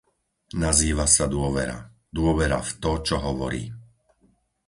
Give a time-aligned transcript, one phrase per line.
[0.63, 1.77] Nazýva sa dôvera-
[2.17, 3.63] dôvera v to, čo hovorí.